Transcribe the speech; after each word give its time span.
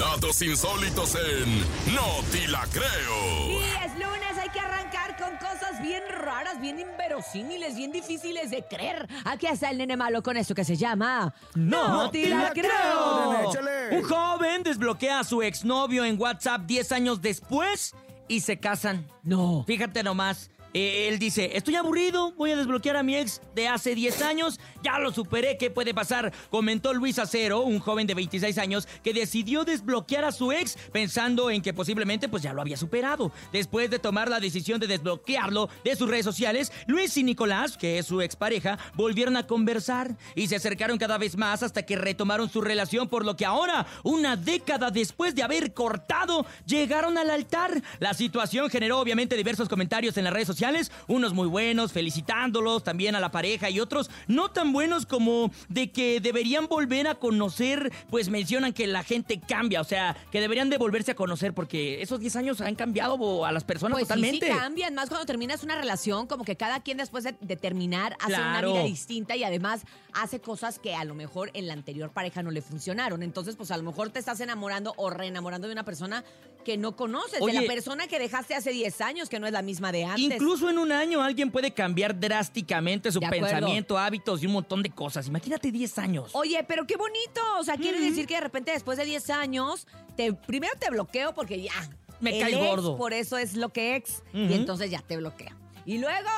Datos 0.00 0.40
insólitos 0.40 1.14
en 1.14 1.60
No 1.94 2.22
Ti 2.32 2.46
La 2.46 2.66
Creo. 2.72 3.50
Y 3.50 3.64
es 3.84 3.92
lunes, 3.92 4.38
hay 4.40 4.48
que 4.48 4.58
arrancar 4.58 5.14
con 5.18 5.36
cosas 5.36 5.82
bien 5.82 6.02
raras, 6.08 6.58
bien 6.58 6.80
inverosímiles, 6.80 7.76
bien 7.76 7.92
difíciles 7.92 8.50
de 8.50 8.64
creer. 8.66 9.06
Aquí 9.26 9.46
está 9.46 9.68
el 9.68 9.76
nene 9.76 9.98
malo 9.98 10.22
con 10.22 10.38
esto 10.38 10.54
que 10.54 10.64
se 10.64 10.74
llama 10.74 11.34
No 11.54 12.10
te 12.10 12.22
te 12.22 12.28
la 12.30 12.44
la 12.44 12.50
creo. 12.52 13.32
Nene, 13.32 13.44
échale. 13.50 13.98
Un 13.98 14.02
joven 14.04 14.62
desbloquea 14.62 15.20
a 15.20 15.24
su 15.24 15.42
exnovio 15.42 16.06
en 16.06 16.18
WhatsApp 16.18 16.62
10 16.62 16.92
años 16.92 17.20
después 17.20 17.94
y 18.26 18.40
se 18.40 18.58
casan. 18.58 19.06
No. 19.22 19.64
Fíjate 19.66 20.02
nomás. 20.02 20.50
Eh, 20.74 21.08
él 21.08 21.18
dice, 21.18 21.56
estoy 21.56 21.76
aburrido, 21.76 22.32
voy 22.32 22.52
a 22.52 22.56
desbloquear 22.56 22.96
a 22.96 23.02
mi 23.02 23.16
ex 23.16 23.40
de 23.54 23.68
hace 23.68 23.94
10 23.94 24.22
años, 24.22 24.60
ya 24.82 24.98
lo 24.98 25.12
superé, 25.12 25.56
¿qué 25.58 25.70
puede 25.70 25.94
pasar? 25.94 26.32
Comentó 26.50 26.94
Luis 26.94 27.18
Acero, 27.18 27.62
un 27.62 27.80
joven 27.80 28.06
de 28.06 28.14
26 28.14 28.58
años 28.58 28.88
que 29.02 29.12
decidió 29.12 29.64
desbloquear 29.64 30.24
a 30.24 30.32
su 30.32 30.52
ex 30.52 30.76
pensando 30.92 31.50
en 31.50 31.62
que 31.62 31.74
posiblemente 31.74 32.28
pues 32.28 32.42
ya 32.42 32.52
lo 32.52 32.60
había 32.60 32.76
superado. 32.76 33.32
Después 33.52 33.90
de 33.90 33.98
tomar 33.98 34.28
la 34.28 34.40
decisión 34.40 34.80
de 34.80 34.86
desbloquearlo 34.86 35.68
de 35.84 35.96
sus 35.96 36.08
redes 36.08 36.24
sociales, 36.24 36.72
Luis 36.86 37.16
y 37.16 37.24
Nicolás, 37.24 37.76
que 37.76 37.98
es 37.98 38.06
su 38.06 38.20
expareja, 38.20 38.78
volvieron 38.94 39.36
a 39.36 39.46
conversar 39.46 40.16
y 40.34 40.46
se 40.46 40.56
acercaron 40.56 40.98
cada 40.98 41.18
vez 41.18 41.36
más 41.36 41.62
hasta 41.62 41.84
que 41.84 41.96
retomaron 41.96 42.48
su 42.48 42.60
relación, 42.60 43.08
por 43.08 43.24
lo 43.24 43.36
que 43.36 43.44
ahora, 43.44 43.86
una 44.04 44.36
década 44.36 44.90
después 44.90 45.34
de 45.34 45.42
haber 45.42 45.74
cortado, 45.74 46.46
llegaron 46.66 47.18
al 47.18 47.30
altar. 47.30 47.82
La 47.98 48.14
situación 48.14 48.70
generó 48.70 49.00
obviamente 49.00 49.36
diversos 49.36 49.68
comentarios 49.68 50.16
en 50.16 50.24
las 50.24 50.32
redes 50.32 50.46
sociales, 50.46 50.59
unos 51.08 51.32
muy 51.32 51.48
buenos, 51.48 51.92
felicitándolos 51.92 52.84
también 52.84 53.14
a 53.16 53.20
la 53.20 53.30
pareja 53.30 53.70
y 53.70 53.80
otros 53.80 54.10
no 54.28 54.50
tan 54.50 54.72
buenos 54.72 55.06
como 55.06 55.50
de 55.68 55.90
que 55.90 56.20
deberían 56.20 56.66
volver 56.66 57.06
a 57.08 57.14
conocer, 57.14 57.90
pues 58.10 58.28
mencionan 58.28 58.72
que 58.72 58.86
la 58.86 59.02
gente 59.02 59.40
cambia, 59.40 59.80
o 59.80 59.84
sea, 59.84 60.16
que 60.30 60.40
deberían 60.40 60.70
de 60.70 60.78
volverse 60.78 61.12
a 61.12 61.14
conocer 61.14 61.54
porque 61.54 62.02
esos 62.02 62.20
10 62.20 62.36
años 62.36 62.60
han 62.60 62.74
cambiado 62.74 63.44
a 63.44 63.52
las 63.52 63.64
personas 63.64 63.92
Pues 63.96 64.04
sí, 64.04 64.08
totalmente. 64.08 64.46
sí 64.46 64.52
cambian, 64.58 64.94
más 64.94 65.08
cuando 65.08 65.26
terminas 65.26 65.62
una 65.64 65.76
relación, 65.76 66.26
como 66.26 66.44
que 66.44 66.56
cada 66.56 66.80
quien 66.82 66.98
después 66.98 67.24
de, 67.24 67.34
de 67.40 67.56
terminar 67.56 68.16
hace 68.20 68.34
Claro. 68.34 68.70
una 68.70 68.78
vida 68.80 68.84
distinta 68.88 69.36
y 69.36 69.44
además 69.44 69.82
hace 70.12 70.40
cosas 70.40 70.78
que 70.78 70.94
a 70.94 71.04
lo 71.04 71.14
mejor 71.14 71.50
en 71.54 71.66
la 71.66 71.72
anterior 71.74 72.10
pareja 72.12 72.42
no 72.42 72.50
le 72.50 72.62
funcionaron. 72.62 73.22
Entonces, 73.22 73.56
pues 73.56 73.70
a 73.70 73.76
lo 73.76 73.82
mejor 73.82 74.10
te 74.10 74.18
estás 74.18 74.40
enamorando 74.40 74.94
o 74.96 75.10
reenamorando 75.10 75.66
de 75.68 75.72
una 75.72 75.84
persona 75.84 76.24
que 76.62 76.76
no 76.76 76.96
conoces, 76.96 77.44
de 77.44 77.52
la 77.52 77.62
persona 77.62 78.06
que 78.06 78.18
dejaste 78.18 78.54
hace 78.54 78.70
10 78.70 79.00
años, 79.00 79.28
que 79.28 79.40
no 79.40 79.46
es 79.46 79.52
la 79.52 79.62
misma 79.62 79.92
de 79.92 80.04
antes. 80.04 80.24
Incluso 80.24 80.70
en 80.70 80.78
un 80.78 80.92
año 80.92 81.22
alguien 81.22 81.50
puede 81.50 81.72
cambiar 81.72 82.18
drásticamente 82.18 83.12
su 83.12 83.20
pensamiento, 83.20 83.98
hábitos 83.98 84.42
y 84.42 84.46
un 84.46 84.52
montón 84.52 84.82
de 84.82 84.90
cosas. 84.90 85.26
Imagínate 85.26 85.70
10 85.70 85.98
años. 85.98 86.30
Oye, 86.32 86.64
pero 86.66 86.86
qué 86.86 86.96
bonito. 86.96 87.40
O 87.58 87.64
sea, 87.64 87.76
quiere 87.76 88.00
decir 88.00 88.26
que 88.26 88.34
de 88.34 88.40
repente 88.40 88.72
después 88.72 88.98
de 88.98 89.04
10 89.04 89.30
años, 89.30 89.86
te, 90.16 90.32
primero 90.32 90.72
te 90.78 90.90
bloqueo 90.90 91.34
porque 91.34 91.60
ya. 91.60 91.72
Me 92.20 92.38
ex, 92.38 92.58
gordo. 92.58 92.96
Por 92.96 93.12
eso 93.12 93.38
es 93.38 93.54
lo 93.54 93.70
que 93.70 93.96
ex. 93.96 94.22
Y 94.32 94.52
entonces 94.52 94.90
ya 94.90 95.00
te 95.00 95.16
bloquea. 95.16 95.56
Y 95.86 95.98
luego, 95.98 96.28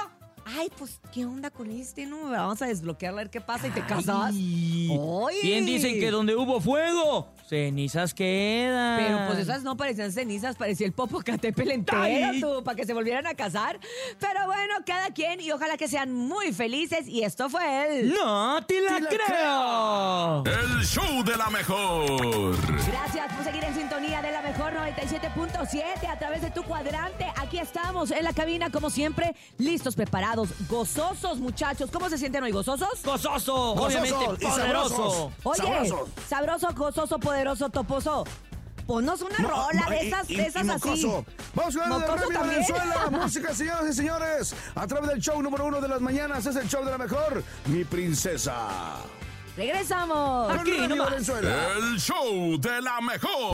ay, 0.44 0.70
pues, 0.78 1.00
¿qué 1.12 1.24
onda 1.24 1.50
con 1.50 1.70
este? 1.70 2.06
No, 2.06 2.30
vamos 2.30 2.62
a 2.62 2.66
desbloquearla 2.66 3.20
a 3.20 3.24
ver 3.24 3.30
qué 3.30 3.40
pasa 3.40 3.68
y 3.68 3.70
te 3.70 3.84
casas. 3.84 4.32
Ay. 4.32 4.88
Bien 5.42 5.66
dicen 5.66 5.98
que 5.98 6.10
donde 6.10 6.36
hubo 6.36 6.60
fuego, 6.60 7.32
cenizas 7.56 8.14
quedan. 8.14 8.98
Pero 8.98 9.18
pues 9.26 9.38
esas 9.40 9.62
no 9.62 9.76
parecían 9.76 10.10
cenizas, 10.10 10.56
parecía 10.56 10.86
el 10.86 10.92
Popocatépetl 10.94 11.70
entero, 11.72 12.64
para 12.64 12.74
que 12.76 12.86
se 12.86 12.94
volvieran 12.94 13.26
a 13.26 13.34
casar. 13.34 13.78
Pero 14.18 14.46
bueno, 14.46 14.74
cada 14.86 15.10
quien 15.10 15.38
y 15.40 15.52
ojalá 15.52 15.76
que 15.76 15.86
sean 15.86 16.12
muy 16.14 16.52
felices. 16.54 17.06
Y 17.06 17.22
esto 17.24 17.50
fue 17.50 18.00
el... 18.00 18.14
No 18.14 18.64
te 18.64 18.80
la 18.80 18.96
Te 18.96 19.00
la 19.02 19.08
creo. 20.44 20.44
El 20.46 20.82
show 20.86 21.22
de 21.24 21.36
la 21.36 21.50
mejor. 21.50 22.56
Gracias 22.86 23.32
por 23.34 23.44
seguir 23.44 23.64
en 23.64 23.74
sintonía 23.74 24.22
de 24.22 24.32
la 24.32 24.40
mejor 24.40 24.72
97.7 24.72 26.08
a 26.08 26.18
través 26.18 26.40
de 26.40 26.50
tu 26.52 26.62
cuadrante. 26.62 27.26
Aquí 27.36 27.58
estamos 27.58 28.10
en 28.12 28.24
la 28.24 28.32
cabina, 28.32 28.70
como 28.70 28.88
siempre, 28.88 29.34
listos, 29.58 29.94
preparados, 29.94 30.48
gozosos, 30.70 31.38
muchachos. 31.38 31.90
¿Cómo 31.92 32.08
se 32.08 32.16
sienten 32.16 32.42
hoy? 32.44 32.52
¿Gozosos? 32.52 33.02
Gozoso, 33.04 33.74
Gozosos 33.74 33.84
obviamente 33.86 34.24
y 34.40 34.46
poderoso. 34.48 34.88
sabrosos. 34.88 35.32
Oye, 35.44 35.62
Sabrosos. 35.62 36.08
sabroso, 36.28 36.68
gozoso, 36.74 37.18
poderoso, 37.18 37.41
toposo. 37.70 38.24
Ponnos 38.86 39.20
una 39.22 39.38
No, 39.38 39.48
rola 39.48 39.82
no, 39.84 39.90
de 39.90 40.08
esas, 40.08 40.28
y- 40.30 40.36
de 40.36 40.42
y 40.42 40.46
esas 40.46 40.68
así. 40.68 41.06
Vamos 41.54 41.76
con 41.76 41.82
el 41.84 41.88
de. 42.04 42.48
Venezuela. 42.48 43.08
Música, 43.10 43.54
señoras 43.54 43.90
y 43.90 43.92
señores. 43.92 44.54
A 44.74 44.86
través 44.86 45.08
del 45.10 45.20
show 45.20 45.40
número 45.42 45.66
uno 45.66 45.80
de 45.80 45.88
las 45.88 46.00
mañanas 46.00 46.44
es 46.46 46.56
el 46.56 46.68
show 46.68 46.84
de 46.84 46.90
la 46.90 46.98
mejor, 46.98 47.44
Mi 47.66 47.84
Princesa. 47.84 48.96
Regresamos. 49.56 50.50
Aquí. 50.52 50.70
Venezuela. 51.10 51.54
El 51.76 52.00
show 52.00 52.58
de 52.58 52.80
la 52.82 53.00
mejor. 53.02 53.50